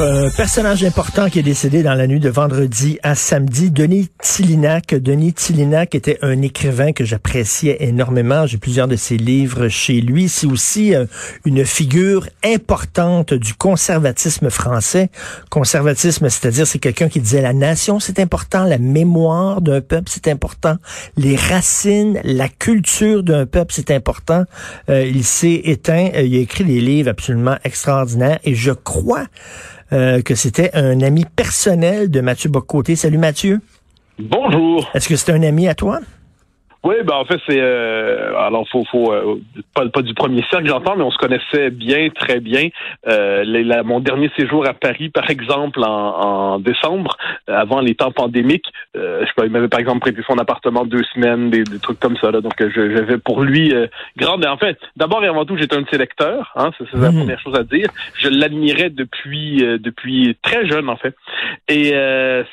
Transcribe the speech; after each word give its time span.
Un 0.00 0.30
personnage 0.30 0.84
important 0.84 1.28
qui 1.28 1.40
est 1.40 1.42
décédé 1.42 1.82
dans 1.82 1.94
la 1.94 2.06
nuit 2.06 2.20
de 2.20 2.28
vendredi 2.28 3.00
à 3.02 3.16
samedi, 3.16 3.72
Denis 3.72 4.08
Tillinac. 4.22 4.94
Denis 4.94 5.32
Tillinac 5.32 5.96
était 5.96 6.18
un 6.22 6.40
écrivain 6.40 6.92
que 6.92 7.04
j'appréciais 7.04 7.78
énormément. 7.80 8.46
J'ai 8.46 8.58
plusieurs 8.58 8.86
de 8.86 8.94
ses 8.94 9.16
livres 9.16 9.66
chez 9.66 10.00
lui. 10.00 10.28
C'est 10.28 10.46
aussi 10.46 10.94
euh, 10.94 11.06
une 11.44 11.64
figure 11.64 12.28
importante 12.44 13.34
du 13.34 13.54
conservatisme 13.54 14.50
français. 14.50 15.10
Conservatisme, 15.50 16.28
c'est-à-dire 16.28 16.64
c'est 16.64 16.78
quelqu'un 16.78 17.08
qui 17.08 17.18
disait 17.18 17.42
la 17.42 17.52
nation, 17.52 17.98
c'est 17.98 18.20
important, 18.20 18.62
la 18.62 18.78
mémoire 18.78 19.60
d'un 19.62 19.80
peuple, 19.80 20.08
c'est 20.08 20.28
important, 20.28 20.76
les 21.16 21.34
racines, 21.34 22.20
la 22.22 22.48
culture 22.48 23.24
d'un 23.24 23.46
peuple, 23.46 23.72
c'est 23.74 23.90
important. 23.90 24.44
Euh, 24.90 25.04
il 25.04 25.24
s'est 25.24 25.60
éteint. 25.64 26.10
Euh, 26.14 26.22
il 26.22 26.36
a 26.36 26.40
écrit 26.40 26.64
des 26.64 26.80
livres 26.80 27.10
absolument 27.10 27.56
extraordinaires 27.64 28.38
et 28.44 28.54
je 28.54 28.70
crois 28.70 29.26
euh, 29.92 30.22
que 30.22 30.34
c'était 30.34 30.70
un 30.74 31.00
ami 31.00 31.24
personnel 31.24 32.10
de 32.10 32.20
Mathieu 32.20 32.50
Bocoté. 32.50 32.96
Salut 32.96 33.18
Mathieu. 33.18 33.60
Bonjour. 34.18 34.88
Est-ce 34.94 35.08
que 35.08 35.16
c'est 35.16 35.32
un 35.32 35.42
ami 35.42 35.68
à 35.68 35.74
toi? 35.74 36.00
Oui, 36.84 36.94
ben 37.04 37.16
en 37.16 37.24
fait 37.24 37.40
c'est 37.48 37.60
euh, 37.60 38.38
alors 38.38 38.66
faut 38.68 38.84
faut 38.84 39.12
euh, 39.12 39.40
pas, 39.74 39.88
pas 39.88 40.00
du 40.00 40.14
premier 40.14 40.44
cercle 40.48 40.68
j'entends, 40.68 40.94
mais 40.96 41.02
on 41.02 41.10
se 41.10 41.18
connaissait 41.18 41.70
bien 41.70 42.08
très 42.10 42.38
bien. 42.38 42.68
Euh, 43.08 43.82
mon 43.82 43.98
dernier 43.98 44.30
séjour 44.38 44.64
à 44.66 44.74
Paris, 44.74 45.08
par 45.08 45.28
exemple, 45.28 45.82
en, 45.82 45.88
en 46.20 46.58
décembre, 46.60 47.16
avant 47.48 47.80
les 47.80 47.96
temps 47.96 48.12
pandémiques, 48.12 48.66
euh, 48.96 49.22
je 49.22 49.26
sais 49.26 49.32
pas, 49.36 49.46
il 49.46 49.50
m'avait 49.50 49.66
par 49.66 49.80
exemple 49.80 49.98
prêté 50.00 50.22
son 50.24 50.38
appartement 50.38 50.84
deux 50.84 51.02
semaines, 51.14 51.50
des, 51.50 51.64
des 51.64 51.80
trucs 51.80 51.98
comme 51.98 52.16
ça 52.16 52.30
là. 52.30 52.40
Donc 52.40 52.52
j'avais 52.58 53.18
pour 53.18 53.42
lui 53.42 53.74
grande. 54.16 54.46
En 54.46 54.56
fait, 54.56 54.78
d'abord 54.96 55.24
et 55.24 55.28
avant 55.28 55.44
tout, 55.44 55.56
j'étais 55.56 55.74
un 55.74 55.82
de 55.82 55.88
ses 55.90 55.98
lecteurs. 55.98 56.52
Hein, 56.54 56.70
c'est 56.78 56.92
la 56.94 57.10
mmh. 57.10 57.18
première 57.18 57.40
chose 57.40 57.56
à 57.56 57.64
dire. 57.64 57.88
Je 58.20 58.28
l'admirais 58.28 58.90
depuis 58.90 59.64
depuis 59.80 60.36
très 60.42 60.64
jeune 60.68 60.88
en 60.88 60.96
fait, 60.96 61.16
et 61.66 61.92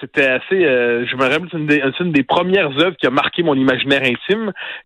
c'était 0.02 0.26
assez. 0.30 0.62
je 0.62 1.16
me 1.16 1.22
rappelle 1.22 1.48
c'est 1.52 1.58
une, 1.58 1.68
des, 1.68 1.84
une 2.00 2.12
des 2.12 2.24
premières 2.24 2.76
œuvres 2.80 2.98
qui 2.98 3.06
a 3.06 3.12
marqué 3.12 3.44
mon 3.44 3.54
imaginaire 3.54 4.02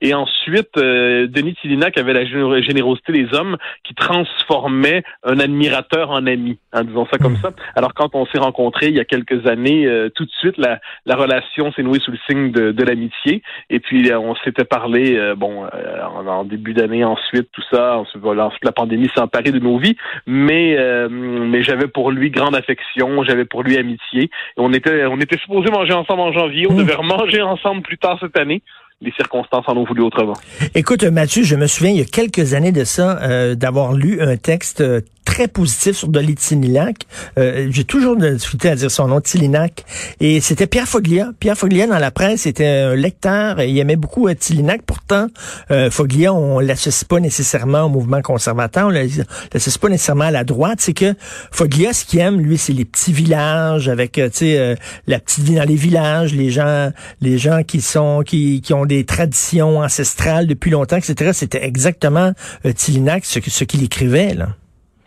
et 0.01 0.13
ensuite, 0.13 0.77
euh, 0.77 1.27
Denis 1.27 1.55
Tillinac 1.55 1.97
avait 1.97 2.13
la 2.13 2.25
générosité 2.25 3.11
des 3.11 3.33
hommes 3.33 3.57
qui 3.83 3.93
transformait 3.93 5.03
un 5.23 5.39
admirateur 5.39 6.11
en 6.11 6.25
ami, 6.25 6.57
en 6.73 6.83
disant 6.83 7.07
ça 7.11 7.17
comme 7.17 7.33
hmm. 7.33 7.41
ça. 7.41 7.51
Alors 7.75 7.93
quand 7.93 8.15
on 8.15 8.25
s'est 8.27 8.37
rencontrés 8.37 8.87
il 8.87 8.95
y 8.95 8.99
a 8.99 9.05
quelques 9.05 9.45
années, 9.47 9.85
euh, 9.85 10.09
tout 10.09 10.25
de 10.25 10.31
suite, 10.31 10.57
la, 10.57 10.79
la 11.05 11.15
relation 11.15 11.71
s'est 11.73 11.83
nouée 11.83 11.99
sous 11.99 12.11
le 12.11 12.19
signe 12.29 12.51
de, 12.51 12.71
de 12.71 12.83
l'amitié. 12.83 13.41
Et 13.69 13.79
puis 13.79 14.11
on 14.13 14.35
s'était 14.43 14.65
parlé, 14.65 15.17
euh, 15.17 15.35
bon, 15.35 15.65
en, 15.65 16.43
début 16.43 16.73
d'année 16.73 17.03
ensuite, 17.03 17.49
tout 17.51 17.63
ça. 17.71 17.97
Ensuite, 17.97 18.23
la 18.63 18.71
pandémie 18.71 19.09
s'est 19.13 19.21
emparée 19.21 19.51
de 19.51 19.59
nos 19.59 19.77
vies, 19.77 19.97
mais 20.25 20.77
mais 21.09 21.63
j'avais 21.63 21.87
pour 21.87 22.11
lui 22.11 22.31
grande 22.31 22.55
affection, 22.55 23.23
j'avais 23.23 23.45
pour 23.45 23.63
lui 23.63 23.77
amitié. 23.77 24.23
Et 24.23 24.29
on 24.57 24.71
était 24.73 25.05
on 25.05 25.19
était 25.19 25.37
supposé 25.37 25.69
manger 25.69 25.93
ensemble 25.93 26.21
en 26.21 26.31
janvier, 26.31 26.67
on 26.69 26.73
hmm. 26.73 26.77
devait 26.77 26.95
remanger 26.95 27.41
ensemble 27.41 27.81
plus 27.81 27.97
tard 27.97 28.17
cette 28.19 28.37
année 28.37 28.61
les 29.01 29.11
circonstances 29.13 29.63
en 29.67 29.77
ont 29.77 29.85
voulu 29.85 30.01
autrement. 30.01 30.33
Écoute, 30.75 31.03
Mathieu, 31.03 31.43
je 31.43 31.55
me 31.55 31.67
souviens 31.67 31.91
il 31.91 31.97
y 31.97 32.01
a 32.01 32.05
quelques 32.05 32.53
années 32.53 32.73
de 32.73 32.83
ça, 32.83 33.19
euh, 33.21 33.55
d'avoir 33.55 33.93
lu 33.93 34.21
un 34.21 34.35
texte 34.35 34.81
euh, 34.81 35.01
très 35.29 35.47
positif 35.47 35.95
sur 35.95 36.07
Dolly 36.07 36.33
Tillinac. 36.33 37.05
Euh, 37.37 37.67
J'ai 37.69 37.83
toujours 37.83 38.17
de 38.17 38.31
difficulté 38.31 38.69
à 38.69 38.75
dire 38.75 38.89
son 38.89 39.07
nom, 39.07 39.21
Tillinac. 39.21 39.85
Et 40.19 40.41
c'était 40.41 40.65
Pierre 40.65 40.87
Foglia. 40.87 41.33
Pierre 41.39 41.55
Foglia, 41.55 41.85
dans 41.85 41.99
la 41.99 42.09
presse, 42.09 42.47
était 42.47 42.65
un 42.65 42.95
lecteur. 42.95 43.61
Il 43.61 43.77
aimait 43.77 43.95
beaucoup 43.95 44.27
euh, 44.27 44.33
Tillinac. 44.33 44.81
Pourtant, 44.81 45.27
euh, 45.69 45.91
Foglia, 45.91 46.33
on 46.33 46.59
l'associe 46.59 47.03
pas 47.03 47.19
nécessairement 47.19 47.83
au 47.83 47.89
mouvement 47.89 48.23
conservateur. 48.23 48.87
On 48.87 48.89
l'associe 48.89 49.77
pas 49.77 49.89
nécessairement 49.89 50.25
à 50.25 50.31
la 50.31 50.43
droite. 50.43 50.79
C'est 50.81 50.95
que 50.95 51.13
Foglia, 51.51 51.93
ce 51.93 52.05
qu'il 52.05 52.21
aime, 52.21 52.41
lui, 52.41 52.57
c'est 52.57 52.73
les 52.73 52.85
petits 52.85 53.13
villages 53.13 53.87
avec, 53.87 54.13
tu 54.13 54.29
sais, 54.33 54.77
la 55.05 55.19
petite 55.19 55.43
vie 55.43 55.55
dans 55.55 55.63
les 55.63 55.75
villages, 55.75 56.33
les 56.33 56.49
gens, 56.49 56.91
les 57.21 57.37
gens 57.37 57.61
qui 57.61 57.81
sont, 57.81 58.23
qui, 58.25 58.61
qui 58.61 58.73
ont 58.73 58.87
des 58.87 59.05
traditions 59.05 59.77
ancestrales 59.77 60.47
depuis 60.47 60.71
longtemps, 60.71 60.97
etc. 60.97 61.31
C'était 61.33 61.63
exactement 61.63 62.33
Tillinac, 62.75 63.25
ce, 63.25 63.39
ce 63.47 63.63
qu'il 63.63 63.83
écrivait, 63.83 64.33
là. 64.33 64.55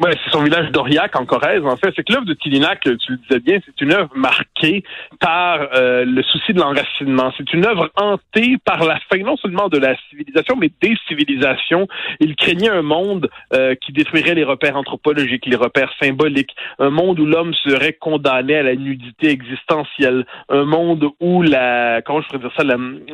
Ouais, 0.01 0.17
c'est 0.25 0.31
son 0.31 0.43
village 0.43 0.71
d'Aurillac 0.73 1.15
en 1.21 1.27
Corrèze. 1.27 1.63
En 1.65 1.77
fait, 1.77 1.93
c'est 1.95 2.03
que 2.03 2.13
l'œuvre 2.13 2.25
de 2.25 2.35
Tillinac, 2.35 2.81
tu 2.81 3.13
le 3.13 3.17
disais 3.19 3.41
bien, 3.41 3.59
c'est 3.65 3.81
une 3.81 3.93
œuvre 3.93 4.11
marquée 4.17 4.83
par 5.21 5.69
euh, 5.75 6.05
le 6.05 6.23
souci 6.23 6.53
de 6.53 6.61
l'enracinement. 6.61 7.33
C'est 7.37 7.53
une 7.53 7.65
œuvre 7.67 7.91
hantée 7.97 8.57
par 8.65 8.83
la 8.85 8.99
fin 9.09 9.19
non 9.19 9.37
seulement 9.37 9.69
de 9.69 9.79
la 9.79 9.95
civilisation, 10.09 10.57
mais 10.57 10.71
des 10.81 10.97
civilisations. 11.07 11.87
Il 12.21 12.35
craignait 12.37 12.71
un 12.71 12.83
monde 12.83 13.29
euh, 13.53 13.75
qui 13.77 13.93
détruirait 13.93 14.35
les 14.35 14.45
repères 14.45 14.77
anthropologiques, 14.77 15.47
les 15.47 15.57
repères 15.57 15.93
symboliques, 16.03 16.55
un 16.79 16.91
monde 16.91 17.21
où 17.21 17.27
l'homme 17.27 17.55
serait 17.55 17.93
condamné 17.93 18.57
à 18.57 18.63
la 18.63 18.75
nudité 18.75 19.29
existentielle, 19.29 20.27
un 20.49 20.65
monde 20.65 21.11
où 21.21 21.43
la 21.43 22.01
comment 22.03 22.23
je 22.23 22.29
pourrais 22.29 22.41
dire 22.41 22.53
ça, 22.57 22.65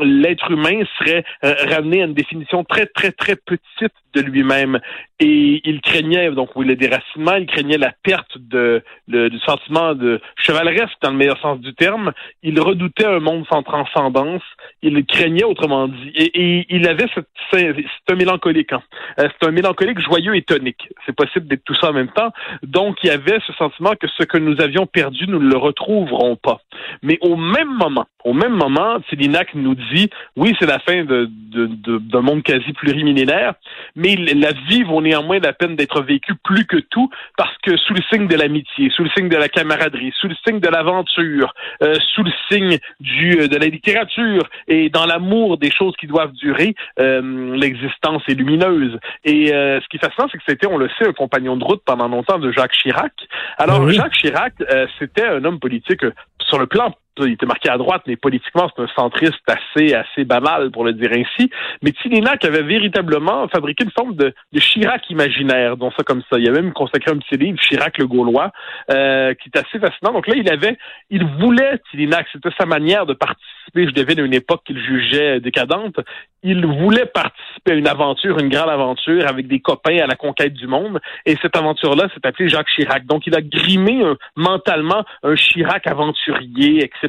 l'être 0.01 0.51
humain 0.51 0.81
serait 0.99 1.25
euh, 1.45 1.55
ramené 1.69 2.03
à 2.03 2.07
une 2.07 2.15
définition 2.15 2.65
très 2.65 2.87
très 2.87 3.13
très 3.13 3.37
petite 3.37 3.93
de 4.15 4.21
lui-même. 4.21 4.81
Et 5.21 5.61
il 5.65 5.81
craignait, 5.81 6.31
donc 6.31 6.55
déracinement, 6.79 7.35
il 7.35 7.47
craignait 7.47 7.77
la 7.77 7.93
perte 8.03 8.39
de, 8.39 8.83
le, 9.07 9.29
du 9.29 9.39
sentiment 9.41 9.95
de 9.95 10.21
chevaleresque 10.37 10.97
dans 11.03 11.11
le 11.11 11.17
meilleur 11.17 11.39
sens 11.41 11.61
du 11.61 11.75
terme. 11.75 12.13
Il 12.43 12.59
redoutait 12.61 13.05
un 13.05 13.21
monde 13.21 13.45
sans 13.51 13.63
transcendance. 13.63 14.43
Il 14.83 15.05
craignait, 15.05 15.45
autrement 15.45 15.89
dit. 15.89 16.13
Et, 16.15 16.67
il 16.71 16.89
avait 16.89 17.07
cette, 17.15 17.29
c'est 17.53 17.75
un 18.11 18.15
mélancolique. 18.15 18.73
Hein. 18.73 18.83
Euh, 19.21 19.29
c'est 19.29 19.49
un 19.49 19.53
mélancolique 19.53 20.01
joyeux 20.01 20.37
et 20.37 20.43
tonique. 20.43 20.89
C'est 21.05 21.15
possible 21.15 21.47
d'être 21.47 21.65
tout 21.65 21.75
ça 21.75 21.91
en 21.91 21.93
même 21.93 22.11
temps. 22.11 22.33
Donc, 22.63 22.97
il 23.03 23.09
y 23.09 23.11
avait 23.11 23.39
ce 23.47 23.53
sentiment 23.55 23.95
que 24.01 24.07
ce 24.17 24.25
que 24.25 24.39
nous 24.39 24.61
avions 24.61 24.87
perdu, 24.87 25.27
nous 25.27 25.41
ne 25.41 25.51
le 25.51 25.59
retrouverons 25.59 26.37
pas. 26.37 26.61
Mais 27.03 27.19
au 27.21 27.37
même 27.37 27.75
moment, 27.77 28.07
au 28.25 28.33
même 28.33 28.53
moment, 28.53 29.01
Télinac 29.09 29.55
nous 29.55 29.75
dit, 29.75 30.11
oui, 30.37 30.55
c'est 30.59 30.67
la 30.67 30.79
fin 30.81 31.05
d'un 31.05 31.27
de, 31.29 31.99
de, 31.99 32.19
monde 32.19 32.43
quasi 32.43 32.73
plurimillénaire, 32.73 33.55
mais 33.97 34.17
la 34.17 34.53
vie 34.69 34.83
vaut 34.83 35.01
néanmoins 35.01 35.39
la 35.39 35.53
peine 35.53 35.77
d'être 35.77 36.03
vécue 36.03 36.35
plus 36.45 36.58
que 36.67 36.77
tout 36.77 37.11
parce 37.37 37.57
que 37.63 37.77
sous 37.77 37.95
le 37.95 38.03
signe 38.11 38.27
de 38.27 38.37
l'amitié, 38.37 38.91
sous 38.91 39.05
le 39.05 39.11
signe 39.17 39.29
de 39.29 39.37
la 39.37 39.49
camaraderie, 39.49 40.13
sous 40.19 40.29
le 40.29 40.35
signe 40.47 40.61
de 40.61 40.69
l'aventure, 40.69 41.55
euh, 41.83 41.95
sous 42.15 42.23
le 42.23 42.33
signe 42.51 42.79
du 43.01 43.41
euh, 43.41 43.49
de 43.49 43.57
la 43.57 43.67
littérature 43.67 44.49
et 44.67 44.89
dans 44.91 45.07
l'amour 45.07 45.59
des 45.59 45.71
choses 45.71 45.95
qui 45.99 46.07
doivent 46.07 46.33
durer, 46.33 46.75
euh, 47.01 47.57
l'existence 47.57 48.23
est 48.29 48.35
lumineuse. 48.35 48.99
Et 49.25 49.49
ce 49.49 49.89
qui 49.89 49.97
est 49.97 50.01
fascinant, 50.01 50.29
c'est 50.31 50.39
que 50.39 50.45
c'était, 50.47 50.67
on 50.67 50.79
le 50.79 50.89
sait, 50.99 51.09
un 51.09 51.13
compagnon 51.13 51.57
de 51.57 51.65
route 51.65 51.83
pendant 51.85 52.09
longtemps 52.09 52.39
de 52.39 52.51
Jacques 52.53 52.73
Chirac. 52.73 53.13
Alors, 53.59 53.89
Jacques 53.91 54.13
Chirac, 54.13 54.55
c'était 54.99 55.27
un 55.27 55.45
homme 55.45 55.59
politique 55.59 56.05
sur 56.41 56.59
le 56.59 56.67
plan 56.67 56.95
il 57.27 57.33
était 57.33 57.47
marqué 57.47 57.69
à 57.69 57.79
droite, 57.79 58.03
mais 58.07 58.17
politiquement, 58.17 58.69
c'est 58.75 58.83
un 58.83 58.89
centriste 58.97 59.41
assez, 59.47 59.95
assez 59.95 60.25
banal, 60.25 60.71
pour 60.71 60.85
le 60.85 60.93
dire 60.93 61.11
ainsi. 61.13 61.51
Mais 61.83 61.93
Tillinac 61.93 62.45
avait 62.45 62.63
véritablement 62.63 63.49
fabriqué 63.49 63.85
une 63.85 63.91
forme 63.91 64.15
de, 64.15 64.33
Chirac 64.59 65.09
imaginaire, 65.11 65.77
dont 65.77 65.91
ça 65.93 66.03
comme 66.03 66.23
ça. 66.31 66.39
Il 66.39 66.49
a 66.49 66.53
même 66.53 66.73
consacré 66.73 67.11
un 67.11 67.19
petit 67.19 67.37
livre, 67.37 67.59
Chirac 67.59 67.99
le 67.99 68.07
Gaulois, 68.07 68.51
euh, 68.91 69.35
qui 69.35 69.51
est 69.55 69.59
assez 69.59 69.79
fascinant. 69.79 70.13
Donc 70.13 70.27
là, 70.27 70.35
il 70.37 70.51
avait, 70.51 70.77
il 71.11 71.25
voulait, 71.41 71.79
Tillinac, 71.91 72.27
c'était 72.33 72.51
sa 72.59 72.67
manière 72.67 73.07
de 73.07 73.15
participer, 73.15 73.87
je 73.87 73.91
devine, 73.91 74.21
à 74.21 74.23
une 74.23 74.35
époque 74.35 74.63
qu'il 74.65 74.79
jugeait 74.79 75.41
décadente. 75.41 76.01
Il 76.43 76.65
voulait 76.65 77.07
participer 77.07 77.73
à 77.73 77.75
une 77.75 77.89
aventure, 77.89 78.39
une 78.39 78.49
grande 78.49 78.71
aventure, 78.71 79.27
avec 79.27 79.49
des 79.49 79.61
copains 79.61 79.99
à 79.99 80.07
la 80.07 80.15
conquête 80.15 80.55
du 80.55 80.67
monde. 80.67 81.01
Et 81.27 81.37
cette 81.43 81.57
aventure-là 81.57 82.09
s'est 82.15 82.27
appelée 82.27 82.49
Jacques 82.49 82.69
Chirac. 82.75 83.07
Donc, 83.07 83.27
il 83.27 83.35
a 83.35 83.41
grimé 83.41 84.03
mentalement 84.37 85.05
un 85.23 85.35
Chirac 85.35 85.87
aventurier, 85.87 86.85
etc 86.85 87.08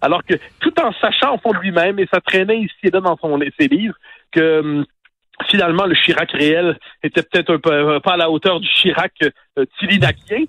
alors 0.00 0.24
que 0.24 0.34
tout 0.60 0.72
en 0.80 0.92
sachant 1.00 1.34
au 1.34 1.38
fond 1.38 1.52
de 1.52 1.58
lui-même, 1.58 1.98
et 1.98 2.06
ça 2.12 2.20
traînait 2.20 2.60
ici 2.60 2.74
et 2.84 2.90
là 2.90 3.00
dans 3.00 3.16
son, 3.16 3.38
ses 3.58 3.68
livres, 3.68 3.96
que 4.32 4.60
hum, 4.60 4.84
finalement, 5.48 5.86
le 5.86 5.94
Chirac 5.94 6.30
réel 6.32 6.78
était 7.02 7.22
peut-être 7.22 7.54
un 7.54 7.58
peu 7.58 8.00
pas 8.00 8.14
à 8.14 8.16
la 8.16 8.30
hauteur 8.30 8.60
du 8.60 8.68
Chirac 8.68 9.12
euh, 9.58 9.64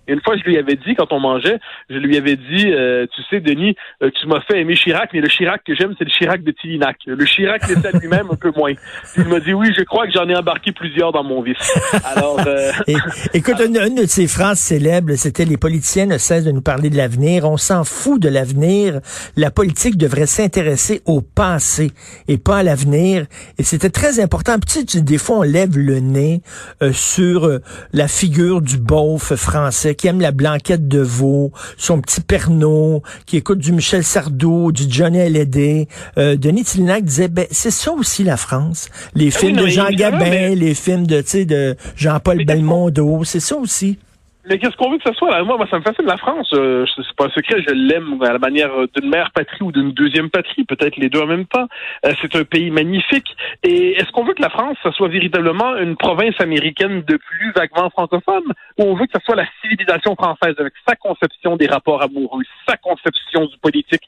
Une 0.07 0.21
fois, 0.21 0.35
je 0.37 0.43
lui 0.43 0.57
avais 0.57 0.75
dit, 0.75 0.95
quand 0.95 1.11
on 1.11 1.19
mangeait, 1.19 1.59
je 1.89 1.97
lui 1.97 2.17
avais 2.17 2.35
dit, 2.35 2.71
euh, 2.71 3.05
tu 3.13 3.21
sais, 3.29 3.39
Denis, 3.39 3.75
euh, 4.01 4.09
tu 4.19 4.27
m'as 4.27 4.41
fait 4.41 4.61
aimer 4.61 4.75
Chirac, 4.75 5.09
mais 5.13 5.21
le 5.21 5.27
Chirac 5.27 5.63
que 5.63 5.75
j'aime, 5.75 5.93
c'est 5.97 6.05
le 6.05 6.09
Chirac 6.09 6.43
de 6.43 6.51
Tillinac. 6.51 6.97
Le 7.05 7.25
Chirac 7.25 7.67
l'était 7.67 7.91
lui-même 7.99 8.27
un 8.31 8.35
peu 8.35 8.51
moins. 8.55 8.73
Il 9.17 9.25
m'a 9.25 9.39
dit, 9.39 9.53
oui, 9.53 9.73
je 9.77 9.83
crois 9.83 10.07
que 10.07 10.13
j'en 10.13 10.27
ai 10.27 10.35
embarqué 10.35 10.71
plusieurs 10.71 11.11
dans 11.11 11.23
mon 11.23 11.41
vice. 11.41 11.57
Alors, 12.03 12.39
euh, 12.47 12.71
écoute, 13.33 13.59
une, 13.65 13.77
une, 13.77 13.95
de 13.95 14.07
ses 14.07 14.27
phrases 14.27 14.59
célèbres, 14.59 15.13
c'était 15.15 15.45
les 15.45 15.57
politiciens 15.57 16.05
ne 16.05 16.17
cessent 16.17 16.45
de 16.45 16.51
nous 16.51 16.61
parler 16.61 16.89
de 16.89 16.97
l'avenir. 16.97 17.45
On 17.45 17.57
s'en 17.57 17.83
fout 17.83 18.21
de 18.21 18.29
l'avenir. 18.29 18.99
La 19.35 19.51
politique 19.51 19.97
devrait 19.97 20.25
s'intéresser 20.25 21.01
au 21.05 21.21
passé 21.21 21.91
et 22.27 22.37
pas 22.37 22.57
à 22.57 22.63
l'avenir. 22.63 23.25
Et 23.57 23.63
c'était 23.63 23.89
très 23.89 24.19
important. 24.19 24.57
Tu 24.83 24.97
sais, 24.97 25.01
des 25.01 25.17
fois, 25.17 25.37
on 25.39 25.41
lève 25.43 25.77
le 25.77 25.99
nez 25.99 26.41
euh, 26.81 26.91
sur 26.91 27.45
euh, 27.45 27.61
la 27.93 28.07
figure 28.07 28.61
du 28.61 28.77
beauf 28.77 29.33
français 29.35 29.95
qui 29.95 30.07
aime 30.07 30.19
la 30.19 30.31
blanquette 30.31 30.87
de 30.87 30.99
veau, 30.99 31.51
son 31.77 32.01
petit 32.01 32.19
Pernod, 32.21 33.01
qui 33.25 33.37
écoute 33.37 33.59
du 33.59 33.71
Michel 33.71 34.03
Sardou, 34.03 34.71
du 34.71 34.83
Johnny 34.89 35.21
Hallyday. 35.21 35.87
Euh, 36.17 36.35
Denis 36.35 36.63
Tillinac 36.65 37.05
disait, 37.05 37.27
ben, 37.29 37.45
c'est 37.51 37.71
ça 37.71 37.91
aussi 37.93 38.23
la 38.23 38.37
France. 38.37 38.89
Les 39.13 39.31
Ah 39.33 39.39
films 39.39 39.51
oui, 39.51 39.57
non, 39.57 39.63
de 39.63 39.67
Jean 39.69 39.89
Gabin, 39.91 40.19
mais- 40.19 40.55
les 40.55 40.73
films 40.73 41.07
de, 41.07 41.21
tu 41.21 41.29
sais, 41.29 41.45
de 41.45 41.75
Jean-Paul 41.95 42.43
Belmondo, 42.45 43.23
c'est 43.23 43.39
ça 43.39 43.55
aussi. 43.55 43.97
Mais 44.47 44.59
qu'est-ce 44.59 44.75
qu'on 44.77 44.91
veut 44.91 44.97
que 44.97 45.09
ce 45.09 45.15
soit? 45.15 45.31
Là? 45.31 45.43
Moi, 45.43 45.57
moi, 45.57 45.67
ça 45.69 45.79
me 45.79 45.83
fascine 45.83 46.05
la 46.05 46.17
France. 46.17 46.51
Euh, 46.53 46.85
c'est 46.95 47.15
pas 47.15 47.25
un 47.25 47.29
secret, 47.29 47.63
je 47.67 47.73
l'aime 47.73 48.21
à 48.21 48.31
la 48.31 48.39
manière 48.39 48.71
d'une 48.95 49.09
mère 49.09 49.31
patrie 49.31 49.63
ou 49.63 49.71
d'une 49.71 49.91
deuxième 49.91 50.29
patrie, 50.29 50.63
peut-être 50.65 50.97
les 50.97 51.09
deux 51.09 51.19
en 51.19 51.25
même 51.25 51.45
temps. 51.45 51.67
Euh, 52.05 52.13
c'est 52.21 52.35
un 52.35 52.43
pays 52.43 52.69
magnifique. 52.69 53.35
Et 53.63 53.93
est-ce 53.93 54.11
qu'on 54.11 54.23
veut 54.23 54.33
que 54.33 54.41
la 54.41 54.49
France, 54.49 54.77
ça 54.83 54.91
soit 54.91 55.07
véritablement 55.07 55.75
une 55.77 55.97
province 55.97 56.39
américaine 56.39 57.01
de 57.01 57.17
plus 57.17 57.51
vaguement 57.55 57.89
francophone, 57.89 58.43
ou 58.77 58.83
on 58.83 58.95
veut 58.95 59.07
que 59.07 59.17
ce 59.19 59.25
soit 59.25 59.35
la 59.35 59.47
civilisation 59.61 60.15
française 60.15 60.55
avec 60.59 60.73
sa 60.87 60.95
conception 60.95 61.55
des 61.55 61.67
rapports 61.67 62.03
amoureux, 62.03 62.43
sa 62.67 62.77
conception 62.77 63.45
du 63.45 63.57
politique, 63.57 64.03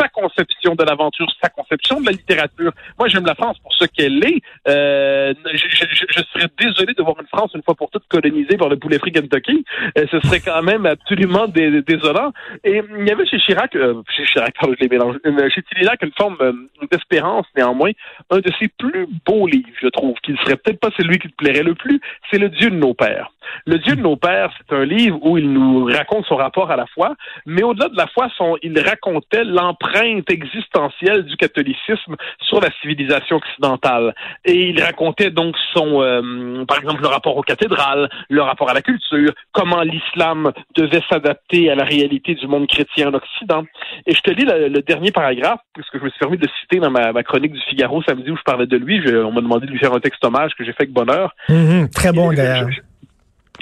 sa 0.00 0.08
conception 0.08 0.74
de 0.74 0.84
l'aventure, 0.84 1.26
sa 1.42 1.48
conception 1.50 2.00
de 2.00 2.06
la 2.06 2.12
littérature? 2.12 2.72
Moi, 2.98 3.08
j'aime 3.08 3.26
la 3.26 3.34
France 3.34 3.58
pour 3.60 3.72
ce 3.74 3.84
qu'elle 3.84 4.24
est. 4.24 4.40
Euh, 4.68 5.34
je, 5.52 5.56
je, 5.68 5.84
je- 6.08 6.22
serais 6.32 6.48
désolé 6.58 6.94
de 6.94 7.02
voir 7.02 7.16
une 7.20 7.26
France 7.26 7.50
une 7.54 7.62
fois 7.62 7.74
pour 7.74 7.90
toutes 7.90 8.06
colonisée 8.08 8.56
par 8.56 8.68
le 8.68 8.76
poulet 8.76 8.98
frit 8.98 9.12
Kentucky. 9.12 9.64
Euh, 9.98 10.06
ce 10.10 10.20
serait 10.20 10.40
quand 10.40 10.62
même 10.62 10.86
absolument 10.86 11.46
dé- 11.48 11.82
désolant. 11.82 12.32
Et 12.64 12.82
il 12.98 13.06
y 13.06 13.10
avait 13.10 13.26
chez 13.26 13.38
Chirac, 13.38 13.74
euh, 13.76 14.02
chez 14.16 14.24
Chirac, 14.24 14.54
pardon, 14.58 14.74
je 14.78 14.82
les 14.84 14.88
mélange, 14.88 15.16
chez 15.54 15.62
Tillinac 15.62 16.02
une 16.02 16.12
forme 16.16 16.36
euh, 16.40 16.52
d'espérance 16.90 17.46
néanmoins. 17.56 17.90
Un 18.30 18.38
de 18.38 18.50
ses 18.58 18.68
plus 18.68 19.06
beaux 19.26 19.46
livres, 19.46 19.68
je 19.82 19.88
trouve, 19.88 20.14
qui 20.22 20.32
ne 20.32 20.36
serait 20.38 20.56
peut-être 20.56 20.80
pas 20.80 20.90
celui 20.96 21.18
qui 21.18 21.28
te 21.28 21.34
plairait 21.36 21.62
le 21.62 21.74
plus, 21.74 22.00
c'est 22.30 22.38
Le 22.38 22.48
Dieu 22.48 22.70
de 22.70 22.76
nos 22.76 22.94
pères. 22.94 23.30
Le 23.66 23.78
Dieu 23.78 23.96
de 23.96 24.00
nos 24.00 24.16
pères, 24.16 24.52
c'est 24.58 24.74
un 24.76 24.84
livre 24.84 25.18
où 25.22 25.38
il 25.38 25.52
nous 25.52 25.84
raconte 25.86 26.24
son 26.26 26.36
rapport 26.36 26.70
à 26.70 26.76
la 26.76 26.86
foi, 26.86 27.14
mais 27.46 27.62
au-delà 27.62 27.88
de 27.88 27.96
la 27.96 28.06
foi, 28.06 28.28
son, 28.36 28.56
il 28.62 28.78
racontait 28.80 29.44
l'empreinte 29.44 30.30
existentielle 30.30 31.24
du 31.24 31.36
catholicisme 31.36 32.16
sur 32.40 32.60
la 32.60 32.68
civilisation 32.80 33.36
occidentale. 33.36 34.14
Et 34.44 34.68
il 34.70 34.82
racontait 34.82 35.30
donc 35.30 35.56
son, 35.74 36.02
euh, 36.02 36.64
par 36.66 36.78
exemple, 36.78 37.02
le 37.02 37.08
rapport 37.08 37.36
aux 37.36 37.42
cathédrales, 37.42 38.08
le 38.28 38.42
rapport 38.42 38.70
à 38.70 38.74
la 38.74 38.82
culture, 38.82 39.32
comment 39.52 39.82
l'islam 39.82 40.52
devait 40.76 41.02
s'adapter 41.10 41.70
à 41.70 41.74
la 41.74 41.84
réalité 41.84 42.34
du 42.34 42.46
monde 42.46 42.66
chrétien 42.66 43.08
en 43.08 43.14
Occident. 43.14 43.64
Et 44.06 44.14
je 44.14 44.20
te 44.20 44.30
lis 44.30 44.44
le, 44.44 44.68
le 44.68 44.82
dernier 44.82 45.10
paragraphe, 45.12 45.60
puisque 45.74 45.98
je 45.98 46.04
me 46.04 46.10
suis 46.10 46.18
permis 46.18 46.38
de 46.38 46.48
citer 46.60 46.78
dans 46.78 46.90
ma, 46.90 47.12
ma 47.12 47.22
chronique 47.22 47.52
du 47.52 47.60
Figaro 47.68 48.02
samedi 48.02 48.30
où 48.30 48.36
je 48.36 48.42
parlais 48.42 48.66
de 48.66 48.76
lui. 48.76 49.00
Je- 49.04 49.16
on 49.16 49.32
m'a 49.32 49.40
demandé 49.40 49.66
de 49.66 49.72
lui 49.72 49.78
faire 49.78 49.92
un 49.94 50.00
texte 50.00 50.24
hommage 50.24 50.52
que 50.54 50.64
j'ai 50.64 50.72
fait 50.72 50.82
avec 50.84 50.92
bonheur. 50.92 51.34
Mhm, 51.48 51.88
très 51.90 52.12
bon 52.12 52.32
d'ailleurs. 52.36 52.68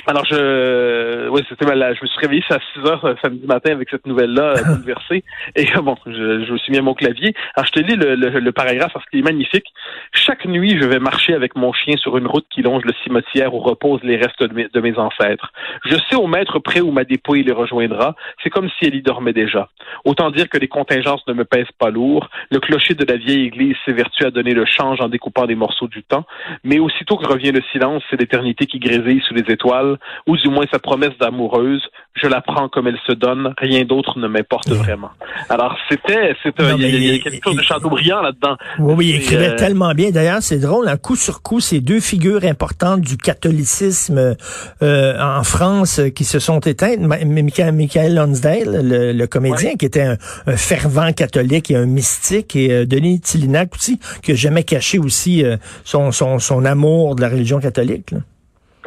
Alors, 0.08 0.24
je, 0.24 1.28
oui, 1.28 1.42
c'était 1.50 1.66
mal. 1.66 1.94
Je 1.94 2.02
me 2.02 2.08
suis 2.08 2.18
réveillé 2.18 2.42
à 2.48 2.58
6 2.72 2.88
heures 2.88 3.04
euh, 3.04 3.14
samedi 3.20 3.46
matin 3.46 3.72
avec 3.72 3.90
cette 3.90 4.06
nouvelle-là 4.06 4.54
euh, 4.56 4.62
bouleversée. 4.76 5.22
Et 5.54 5.66
euh, 5.76 5.82
bon, 5.82 5.96
je, 6.06 6.46
je 6.46 6.50
me 6.50 6.56
suis 6.56 6.72
mis 6.72 6.78
à 6.78 6.82
mon 6.82 6.94
clavier. 6.94 7.34
Alors, 7.54 7.66
je 7.66 7.72
te 7.72 7.80
lis 7.80 7.94
le, 7.94 8.14
le, 8.14 8.40
le 8.40 8.52
paragraphe 8.52 8.94
parce 8.94 9.04
qu'il 9.10 9.18
est 9.18 9.22
magnifique. 9.22 9.66
Chaque 10.12 10.46
nuit, 10.46 10.78
je 10.80 10.86
vais 10.86 10.98
marcher 10.98 11.34
avec 11.34 11.56
mon 11.56 11.74
chien 11.74 11.98
sur 11.98 12.16
une 12.16 12.26
route 12.26 12.46
qui 12.48 12.62
longe 12.62 12.84
le 12.86 12.94
cimetière 13.04 13.52
où 13.54 13.58
reposent 13.58 14.02
les 14.02 14.16
restes 14.16 14.42
de 14.42 14.54
mes, 14.54 14.68
de 14.72 14.80
mes 14.80 14.96
ancêtres. 14.96 15.52
Je 15.84 15.96
sais 16.08 16.16
au 16.16 16.26
mètre 16.26 16.58
près 16.58 16.80
où 16.80 16.90
ma 16.90 17.04
dépouille 17.04 17.42
les 17.42 17.52
rejoindra. 17.52 18.16
C'est 18.42 18.48
comme 18.48 18.70
si 18.78 18.86
elle 18.86 18.94
y 18.94 19.02
dormait 19.02 19.34
déjà. 19.34 19.68
Autant 20.06 20.30
dire 20.30 20.48
que 20.48 20.56
les 20.56 20.68
contingences 20.68 21.26
ne 21.28 21.34
me 21.34 21.44
pèsent 21.44 21.66
pas 21.78 21.90
lourd. 21.90 22.30
Le 22.50 22.60
clocher 22.60 22.94
de 22.94 23.04
la 23.04 23.18
vieille 23.18 23.44
église 23.44 23.76
s'évertue 23.84 24.24
à 24.24 24.30
donner 24.30 24.54
le 24.54 24.64
change 24.64 25.02
en 25.02 25.10
découpant 25.10 25.44
des 25.44 25.54
morceaux 25.54 25.88
du 25.88 26.02
temps. 26.02 26.24
Mais 26.64 26.78
aussitôt 26.78 27.18
que 27.18 27.26
revient 27.26 27.52
le 27.52 27.60
silence, 27.72 28.02
c'est 28.08 28.18
l'éternité 28.18 28.64
qui 28.64 28.78
grésille 28.78 29.20
sous 29.28 29.34
les 29.34 29.52
étoiles, 29.52 29.97
ou 30.26 30.36
du 30.36 30.48
moins 30.48 30.64
sa 30.70 30.78
promesse 30.78 31.16
d'amoureuse. 31.20 31.82
Je 32.20 32.26
la 32.26 32.40
prends 32.40 32.68
comme 32.68 32.88
elle 32.88 32.98
se 33.06 33.12
donne. 33.12 33.54
Rien 33.58 33.84
d'autre 33.84 34.18
ne 34.18 34.26
m'importe 34.26 34.68
vraiment. 34.70 35.10
Alors, 35.48 35.76
c'était, 35.88 36.34
Non, 36.58 36.76
il 36.78 37.04
y, 37.04 37.14
a- 37.14 37.18
quelque 37.18 37.44
chose 37.44 37.56
de 37.56 37.62
Chateaubriand 37.62 38.20
là-dedans. 38.22 38.56
Oui, 38.80 38.94
oui, 38.96 39.08
il 39.10 39.16
écrivait 39.16 39.50
euh, 39.50 39.56
tellement 39.56 39.92
bien. 39.94 40.10
D'ailleurs, 40.10 40.42
c'est 40.42 40.58
drôle, 40.58 40.88
un 40.88 40.96
coup 40.96 41.14
sur 41.16 41.42
coup, 41.42 41.60
ces 41.60 41.80
deux 41.80 42.00
figures 42.00 42.44
importantes 42.44 43.00
du 43.02 43.16
catholicisme 43.16 44.34
euh, 44.82 45.20
en 45.20 45.42
France 45.44 45.98
euh, 46.00 46.08
qui 46.10 46.24
se 46.24 46.38
sont 46.38 46.58
éteintes. 46.60 46.98
Michael, 47.00 47.72
Michael 47.72 48.14
Lonsdale, 48.14 48.80
le, 48.84 49.12
le 49.12 49.26
comédien, 49.26 49.76
qui 49.76 49.86
était 49.86 50.02
un, 50.02 50.16
un 50.46 50.56
fervent 50.56 51.12
catholique 51.12 51.70
et 51.70 51.76
un 51.76 51.86
mystique, 51.86 52.56
et 52.56 52.72
euh, 52.72 52.86
Denis 52.86 53.20
Tillinac 53.20 53.74
aussi, 53.74 53.98
qui 54.22 54.32
a 54.32 54.34
jamais 54.34 54.64
caché 54.64 54.98
aussi 54.98 55.44
euh, 55.44 55.56
son, 55.84 56.10
son, 56.12 56.38
son 56.38 56.64
amour 56.64 57.14
de 57.14 57.20
la 57.22 57.28
religion 57.28 57.60
catholique. 57.60 58.10
là. 58.10 58.18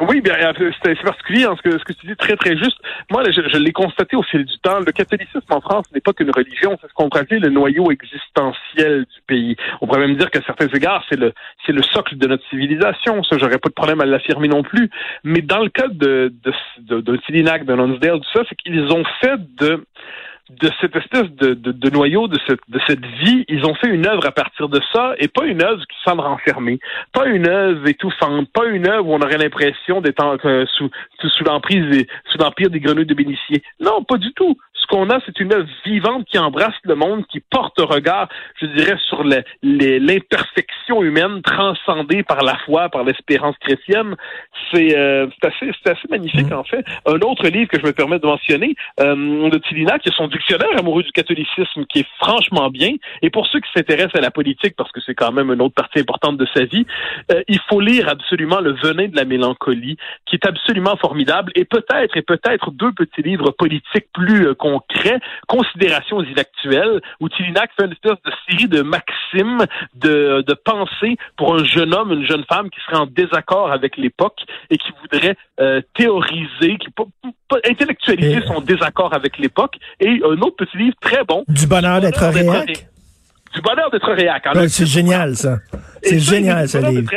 Oui, 0.00 0.20
bien, 0.20 0.34
euh, 0.34 0.70
c'est 0.82 1.00
particulier 1.02 1.44
hein, 1.44 1.54
ce, 1.56 1.62
que, 1.62 1.78
ce 1.78 1.84
que 1.84 1.92
tu 1.92 2.06
dis 2.06 2.16
très 2.16 2.36
très 2.36 2.56
juste. 2.56 2.78
Moi, 3.10 3.22
je, 3.30 3.58
l'ai 3.58 3.72
constaté 3.72 4.16
au 4.16 4.22
fil 4.22 4.44
du 4.44 4.58
temps. 4.58 4.80
Le 4.80 4.90
catholicisme 4.90 5.40
en 5.50 5.60
France 5.60 5.84
n'est 5.94 6.00
pas 6.00 6.12
qu'une 6.12 6.30
religion, 6.30 6.78
c'est 6.80 6.88
ce 6.88 6.92
qu'on 6.94 7.08
pourrait 7.08 7.22
appeler 7.22 7.40
le 7.40 7.50
noyau 7.50 7.90
existentiel 7.90 9.04
du 9.04 9.20
pays. 9.26 9.56
On 9.80 9.86
pourrait 9.86 10.00
même 10.00 10.16
dire 10.16 10.30
qu'à 10.30 10.40
certains 10.42 10.68
égards, 10.68 11.04
c'est 11.08 11.18
le 11.18 11.32
c'est 11.66 11.72
le 11.72 11.82
socle 11.82 12.16
de 12.16 12.26
notre 12.26 12.46
civilisation. 12.48 13.22
Ça, 13.22 13.36
j'aurais 13.38 13.58
pas 13.58 13.68
de 13.68 13.74
problème 13.74 14.00
à 14.00 14.06
l'affirmer 14.06 14.48
non 14.48 14.62
plus. 14.62 14.90
Mais 15.24 15.42
dans 15.42 15.62
le 15.62 15.68
cas 15.68 15.88
de 15.88 16.32
de 16.42 16.52
de, 16.78 17.00
de 17.00 17.64
de 17.64 17.72
Lonsdale, 17.72 18.20
tout 18.20 18.32
ça, 18.32 18.44
c'est 18.48 18.56
qu'ils 18.56 18.90
ont 18.92 19.04
fait 19.20 19.38
de 19.56 19.84
de 20.60 20.70
cette 20.80 20.94
espèce 20.96 21.30
de, 21.32 21.54
de, 21.54 21.90
noyau 21.90 22.28
de 22.28 22.38
cette, 22.46 22.60
de 22.68 22.80
cette 22.86 23.04
vie, 23.04 23.44
ils 23.48 23.64
ont 23.64 23.74
fait 23.74 23.88
une 23.88 24.06
œuvre 24.06 24.26
à 24.26 24.32
partir 24.32 24.68
de 24.68 24.80
ça, 24.92 25.14
et 25.18 25.28
pas 25.28 25.44
une 25.44 25.62
œuvre 25.62 25.82
qui 25.86 25.96
semble 26.04 26.20
renfermée, 26.22 26.78
pas 27.12 27.26
une 27.26 27.48
œuvre 27.48 27.86
étouffante, 27.88 28.48
pas 28.52 28.66
une 28.66 28.88
œuvre 28.88 29.08
où 29.08 29.14
on 29.14 29.20
aurait 29.20 29.38
l'impression 29.38 30.00
d'être 30.00 30.46
euh, 30.46 30.64
sous, 30.76 30.90
sous, 31.20 31.44
l'emprise 31.44 32.06
sous 32.30 32.38
l'empire 32.38 32.70
des 32.70 32.80
grenouilles 32.80 33.06
de 33.06 33.14
Bénissier. 33.14 33.62
Non, 33.80 34.02
pas 34.04 34.18
du 34.18 34.32
tout. 34.32 34.56
Ce 34.82 34.86
qu'on 34.88 35.08
a, 35.10 35.20
c'est 35.24 35.38
une 35.38 35.52
œuvre 35.52 35.68
vivante 35.84 36.26
qui 36.26 36.38
embrasse 36.38 36.74
le 36.82 36.96
monde, 36.96 37.24
qui 37.28 37.38
porte 37.38 37.78
regard, 37.78 38.28
je 38.60 38.66
dirais, 38.66 38.96
sur 39.08 39.22
l'imperfection 39.62 41.02
humaine 41.02 41.40
transcendée 41.42 42.24
par 42.24 42.42
la 42.42 42.56
foi, 42.64 42.88
par 42.88 43.04
l'espérance 43.04 43.56
chrétienne. 43.58 44.16
C'est 44.72 44.98
euh, 44.98 45.28
assez, 45.42 45.70
assez 45.84 46.08
magnifique, 46.10 46.50
en 46.52 46.64
fait. 46.64 46.84
Un 47.06 47.20
autre 47.20 47.46
livre 47.46 47.70
que 47.70 47.78
je 47.78 47.86
me 47.86 47.92
permets 47.92 48.18
de 48.18 48.26
mentionner, 48.26 48.74
euh, 49.00 49.48
de 49.48 49.58
Tillina, 49.58 50.00
qui 50.00 50.08
est 50.08 50.16
son 50.16 50.26
dictionnaire 50.26 50.76
amoureux 50.76 51.04
du 51.04 51.12
catholicisme, 51.12 51.84
qui 51.88 52.00
est 52.00 52.08
franchement 52.18 52.68
bien. 52.68 52.94
Et 53.22 53.30
pour 53.30 53.46
ceux 53.46 53.60
qui 53.60 53.70
s'intéressent 53.74 54.16
à 54.16 54.20
la 54.20 54.32
politique, 54.32 54.74
parce 54.76 54.90
que 54.90 55.00
c'est 55.06 55.14
quand 55.14 55.30
même 55.30 55.52
une 55.52 55.62
autre 55.62 55.74
partie 55.74 56.00
importante 56.00 56.38
de 56.38 56.46
sa 56.52 56.64
vie, 56.64 56.86
euh, 57.30 57.42
il 57.46 57.60
faut 57.68 57.80
lire 57.80 58.08
absolument 58.08 58.60
Le 58.60 58.72
venin 58.72 59.08
de 59.08 59.16
la 59.16 59.24
mélancolie, 59.24 59.96
qui 60.26 60.36
est 60.36 60.46
absolument 60.46 60.96
formidable. 60.96 61.52
Et 61.54 61.64
peut-être, 61.64 62.16
et 62.16 62.22
peut-être 62.22 62.72
deux 62.72 62.92
petits 62.92 63.22
livres 63.22 63.52
politiques 63.52 64.06
plus 64.12 64.48
euh, 64.48 64.54
concrets, 64.80 65.18
Considérations 65.48 66.22
inactuelles, 66.22 67.00
où 67.20 67.28
Tillinac 67.28 67.70
fait 67.78 67.86
une 67.86 67.92
espèce 67.92 68.18
de 68.24 68.32
série 68.48 68.68
de 68.68 68.82
maximes, 68.82 69.64
de, 69.94 70.42
de 70.46 70.54
pensées 70.54 71.16
pour 71.36 71.54
un 71.54 71.64
jeune 71.64 71.94
homme, 71.94 72.12
une 72.12 72.26
jeune 72.26 72.44
femme 72.48 72.70
qui 72.70 72.80
serait 72.86 72.98
en 72.98 73.06
désaccord 73.06 73.70
avec 73.72 73.96
l'époque 73.96 74.38
et 74.70 74.78
qui 74.78 74.88
voudrait 75.00 75.36
euh, 75.60 75.80
théoriser, 75.94 76.78
qui 76.78 76.90
pas, 76.90 77.04
pas 77.48 77.56
intellectualiser 77.68 78.38
Et- 78.38 78.46
son 78.46 78.60
désaccord 78.60 79.14
avec 79.14 79.38
l'époque. 79.38 79.76
Et 80.00 80.20
un 80.24 80.40
autre 80.40 80.56
petit 80.56 80.76
livre 80.76 80.96
très 81.00 81.24
bon, 81.24 81.44
Du 81.48 81.66
bonheur 81.66 82.00
d'être 82.00 82.18
Bonheur 82.20 82.32
d'être 82.32 82.66
réac. 82.66 82.86
Du 83.54 83.60
bonheur 83.60 83.90
d'être 83.90 84.12
réac. 84.12 84.46
Ouais, 84.54 84.68
c'est 84.68 84.86
génial, 84.86 85.36
ça. 85.36 85.58
C'est 86.02 86.18
ça, 86.18 86.34
génial, 86.34 86.66
dit, 86.66 86.78
livre. 86.78 87.10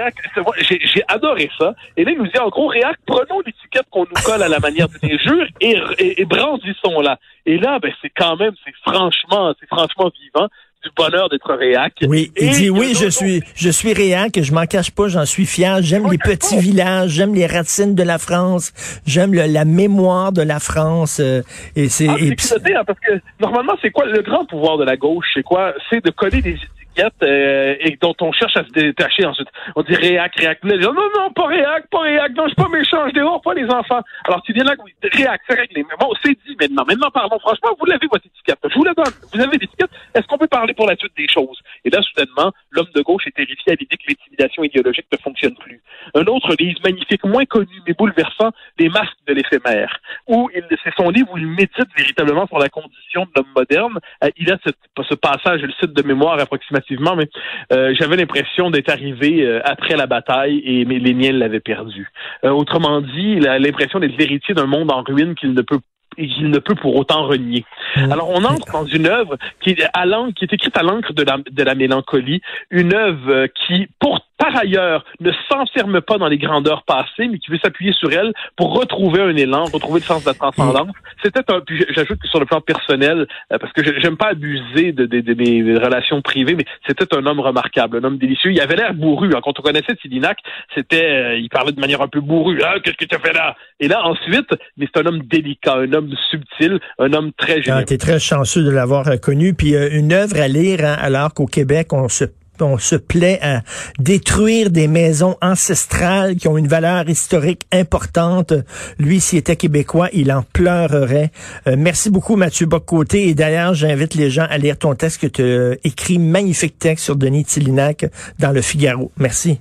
J'ai 0.59 1.03
adoré 1.07 1.49
ça. 1.57 1.73
Et 1.97 2.03
là, 2.05 2.11
il 2.11 2.17
nous 2.17 2.27
dit, 2.27 2.37
en 2.37 2.49
gros, 2.49 2.67
Réac, 2.67 2.97
prenons 3.05 3.41
l'étiquette 3.45 3.85
qu'on 3.89 4.03
nous 4.03 4.21
colle 4.23 4.43
à 4.43 4.47
la 4.47 4.59
manière 4.59 4.87
de 4.89 4.97
tes 4.97 5.17
jeux 5.17 5.47
et, 5.59 5.77
et, 5.97 6.21
et 6.21 6.25
brandissons-la. 6.25 7.17
Et 7.45 7.57
là, 7.57 7.79
ben, 7.79 7.91
c'est 8.01 8.11
quand 8.15 8.35
même, 8.37 8.53
c'est 8.63 8.73
franchement, 8.85 9.53
c'est 9.59 9.67
franchement 9.67 10.11
vivant 10.21 10.47
du 10.85 10.91
bonheur 10.95 11.29
d'être 11.29 11.53
Réac. 11.53 11.93
Oui, 12.07 12.31
il 12.39 12.51
dit 12.51 12.69
oui, 12.69 12.93
je 12.99 13.09
suis, 13.09 13.41
je 13.55 13.69
suis 13.69 13.93
réac, 13.93 14.39
je 14.41 14.53
m'en 14.53 14.65
cache 14.65 14.91
pas, 14.91 15.07
j'en 15.07 15.25
suis 15.25 15.45
fier. 15.45 15.81
J'aime 15.81 16.09
les 16.09 16.17
petits 16.17 16.55
pas. 16.55 16.61
villages, 16.61 17.09
j'aime 17.11 17.33
les 17.33 17.47
racines 17.47 17.95
de 17.95 18.03
la 18.03 18.17
France, 18.17 18.71
j'aime 19.05 19.33
la 19.33 19.65
mémoire 19.65 20.31
de 20.31 20.41
la 20.41 20.59
France. 20.59 21.19
euh, 21.19 21.41
et 21.75 21.89
c'est, 21.89 22.07
Ah, 22.07 22.15
hein, 22.19 22.83
parce 22.85 22.99
que 22.99 23.13
normalement, 23.39 23.73
c'est 23.81 23.91
quoi 23.91 24.05
le 24.05 24.21
grand 24.21 24.45
pouvoir 24.45 24.77
de 24.77 24.83
la 24.83 24.95
gauche? 24.95 25.25
C'est 25.33 25.43
quoi? 25.43 25.73
C'est 25.89 26.03
de 26.05 26.11
coller 26.11 26.41
des 26.41 26.57
étiquettes 26.95 27.23
euh, 27.23 27.75
et 27.79 27.97
dont 28.01 28.15
on 28.21 28.31
cherche 28.31 28.55
à 28.57 28.63
se 28.63 28.71
détacher 28.71 29.25
ensuite. 29.25 29.47
On 29.75 29.83
dit 29.83 29.95
réac, 29.95 30.35
réac. 30.35 30.63
Non, 30.63 30.93
non, 30.93 31.31
pas 31.33 31.47
réac, 31.47 31.87
pas 31.89 32.01
réac. 32.01 32.31
Non, 32.35 32.43
je 32.43 32.49
suis 32.49 32.55
pas 32.55 32.69
méchant, 32.69 33.07
je 33.07 33.13
dévore 33.13 33.41
pas 33.41 33.53
les 33.53 33.65
enfants. 33.65 34.01
Alors, 34.25 34.41
tu 34.43 34.53
viens 34.53 34.63
là, 34.63 34.73
réac, 35.03 35.41
c'est 35.47 35.59
réglé. 35.59 35.85
Mais 35.89 35.95
bon, 35.99 36.11
c'est 36.23 36.37
dit 36.45 36.55
maintenant. 36.59 36.83
Maintenant, 36.87 37.11
parlons 37.11 37.39
franchement, 37.39 37.75
vous 37.79 37.85
l'avez, 37.85 38.07
votre 38.11 38.25
étiquette. 38.25 38.59
Je 38.63 38.75
vous 38.75 38.83
la 38.83 38.93
donne. 38.93 39.13
Vous 39.33 39.41
avez 39.41 39.57
l'étiquette. 39.57 39.91
Est-ce 40.13 40.27
qu'on 40.27 40.37
peut 40.37 40.47
parler 40.47 40.73
pour 40.73 40.87
la 40.87 40.95
suite 40.95 41.13
des 41.17 41.27
choses? 41.27 41.59
Et 41.83 41.89
là, 41.89 42.01
soudainement, 42.01 42.51
l'homme 42.71 42.89
de 42.95 43.01
gauche 43.01 43.27
est 43.27 43.35
terrifié 43.35 43.73
à 43.73 43.75
l'idée 43.75 43.97
que 43.97 44.03
l'intimidation 44.07 44.63
idéologique 44.63 45.07
ne 45.11 45.17
fonctionne 45.17 45.55
plus. 45.55 45.81
Un 46.13 46.25
autre 46.25 46.55
livre 46.59 46.79
magnifique, 46.83 47.23
moins 47.25 47.45
connu, 47.45 47.81
mais 47.87 47.93
bouleversant, 47.93 48.51
Les 48.79 48.89
masques 48.89 49.17
de 49.27 49.33
l'éphémère, 49.33 49.99
où 50.27 50.49
c'est 50.83 50.93
son 50.97 51.09
livre 51.09 51.29
où 51.33 51.37
il 51.37 51.47
médite 51.47 51.89
véritablement 51.97 52.47
sur 52.47 52.59
la 52.59 52.69
condition 52.69 53.23
de 53.23 53.29
l'homme 53.35 53.51
moderne. 53.55 53.99
Euh, 54.23 54.29
il 54.37 54.51
a 54.51 54.57
ce, 54.65 54.69
ce 55.03 55.15
passage, 55.15 55.61
je 55.61 55.65
le 55.65 55.73
cite 55.79 55.93
de 55.93 56.03
mémoire 56.03 56.39
approximativement, 56.39 56.84
relativement, 56.85 57.15
mais 57.15 57.29
euh, 57.73 57.93
j'avais 57.97 58.15
l'impression 58.15 58.69
d'être 58.69 58.89
arrivé 58.89 59.43
euh, 59.43 59.59
après 59.63 59.95
la 59.95 60.07
bataille 60.07 60.61
et 60.63 60.85
mais 60.85 60.99
les 60.99 61.13
miens 61.13 61.31
l'avaient 61.31 61.59
perdu. 61.59 62.09
autrement 62.43 63.01
dit, 63.01 63.35
il 63.37 63.47
a 63.47 63.59
l'impression 63.59 63.99
d'être 63.99 64.17
l'héritier 64.17 64.53
d'un 64.53 64.65
monde 64.67 64.91
en 64.91 65.01
ruine 65.01 65.35
qu'il 65.35 65.53
ne 65.53 65.61
peut 65.61 65.79
et 66.17 66.27
qu'il 66.27 66.49
ne 66.49 66.59
peut 66.59 66.75
pour 66.75 66.95
autant 66.95 67.27
renier. 67.27 67.65
Mmh. 67.97 68.11
Alors, 68.11 68.29
on 68.29 68.45
entre 68.45 68.71
dans 68.71 68.85
une 68.85 69.05
œuvre 69.07 69.37
qui 69.59 69.71
est, 69.71 69.83
à 69.93 70.05
qui 70.33 70.45
est 70.45 70.53
écrite 70.53 70.77
à 70.77 70.83
l'encre 70.83 71.11
de 71.11 71.23
la, 71.23 71.39
de 71.51 71.63
la 71.63 71.75
mélancolie, 71.75 72.41
une 72.69 72.93
œuvre 72.93 73.47
qui, 73.47 73.87
pour 73.99 74.24
par 74.37 74.55
ailleurs, 74.57 75.05
ne 75.21 75.31
s'enferme 75.49 76.01
pas 76.01 76.17
dans 76.17 76.27
les 76.27 76.37
grandeurs 76.37 76.83
passées, 76.83 77.27
mais 77.29 77.39
qui 77.39 77.51
veut 77.51 77.59
s'appuyer 77.63 77.93
sur 77.93 78.11
elles 78.11 78.33
pour 78.57 78.77
retrouver 78.77 79.21
un 79.21 79.35
élan, 79.35 79.63
retrouver 79.65 80.01
le 80.01 80.05
sens 80.05 80.23
de 80.23 80.29
la 80.29 80.33
transcendance. 80.33 80.89
C'était 81.23 81.49
un, 81.51 81.61
puis 81.61 81.85
j'ajoute 81.89 82.19
que 82.19 82.27
sur 82.27 82.39
le 82.39 82.45
plan 82.45 82.59
personnel, 82.59 83.27
euh, 83.51 83.57
parce 83.57 83.71
que 83.71 83.99
j'aime 84.01 84.17
pas 84.17 84.27
abuser 84.27 84.91
de, 84.91 85.05
de, 85.05 85.21
de, 85.21 85.33
mes 85.33 85.77
relations 85.77 86.21
privées, 86.21 86.55
mais 86.55 86.65
c'était 86.85 87.15
un 87.15 87.25
homme 87.25 87.39
remarquable, 87.39 87.97
un 87.97 88.03
homme 88.03 88.17
délicieux. 88.17 88.51
Il 88.51 88.59
avait 88.59 88.75
l'air 88.75 88.93
bourru. 88.93 89.33
Hein. 89.33 89.39
Quand 89.43 89.57
on 89.57 89.61
connaissait 89.61 89.95
Tilinac, 89.95 90.37
c'était, 90.73 91.05
euh, 91.05 91.37
il 91.37 91.49
parlait 91.49 91.71
de 91.71 91.79
manière 91.79 92.01
un 92.01 92.07
peu 92.07 92.19
bourrue. 92.19 92.61
Ah, 92.63 92.75
qu'est-ce 92.83 92.97
que 92.97 93.05
tu 93.05 93.17
fais 93.23 93.33
là? 93.33 93.55
Et 93.79 93.87
là, 93.87 94.05
ensuite, 94.05 94.49
mais 94.77 94.87
c'est 94.93 95.01
un 95.01 95.05
homme 95.05 95.21
délicat, 95.23 95.75
un 95.75 95.93
homme 95.93 96.11
subtil, 96.29 96.79
un 96.99 97.13
homme 97.13 97.31
très 97.37 97.61
généreux. 97.61 97.81
Ah, 97.83 97.85
T'es 97.85 97.97
très 97.97 98.19
chanceux 98.19 98.63
de 98.63 98.71
l'avoir 98.71 99.05
connu. 99.21 99.53
Puis 99.53 99.75
euh, 99.75 99.89
une 99.91 100.11
œuvre 100.11 100.39
à 100.39 100.47
lire, 100.47 100.79
hein, 100.83 100.97
alors 100.99 101.33
qu'au 101.33 101.45
Québec, 101.45 101.93
on 101.93 102.09
se 102.09 102.25
on 102.61 102.77
se 102.77 102.95
plaît 102.95 103.39
à 103.41 103.61
détruire 103.99 104.69
des 104.69 104.87
maisons 104.87 105.35
ancestrales 105.41 106.35
qui 106.35 106.47
ont 106.47 106.57
une 106.57 106.67
valeur 106.67 107.09
historique 107.09 107.65
importante. 107.71 108.53
Lui, 108.99 109.19
s'il 109.19 109.39
était 109.39 109.55
québécois, 109.55 110.09
il 110.13 110.31
en 110.31 110.43
pleurerait. 110.43 111.31
Euh, 111.67 111.75
merci 111.77 112.09
beaucoup, 112.09 112.35
Mathieu 112.35 112.65
Boccoté. 112.65 113.29
Et 113.29 113.33
d'ailleurs, 113.33 113.73
j'invite 113.73 114.15
les 114.15 114.29
gens 114.29 114.47
à 114.49 114.57
lire 114.57 114.77
ton 114.77 114.95
texte 114.95 115.21
que 115.21 115.27
tu 115.27 115.43
as 115.43 115.75
écrit, 115.83 116.19
magnifique 116.19 116.79
texte 116.79 117.05
sur 117.05 117.15
Denis 117.15 117.45
Tillinac 117.45 118.05
dans 118.39 118.51
le 118.51 118.61
Figaro. 118.61 119.11
Merci. 119.17 119.59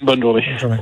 Bonne 0.00 0.20
journée. 0.20 0.42
Bonne 0.48 0.58
journée. 0.58 0.80